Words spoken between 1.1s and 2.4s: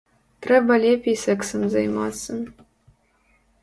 сэксам займацца.